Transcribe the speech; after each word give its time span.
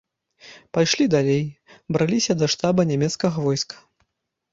Пайшлі 0.77 1.05
далей, 1.15 1.43
браліся 1.97 2.37
да 2.39 2.49
штаба 2.55 2.81
нямецкага 2.93 3.37
войска. 3.49 3.75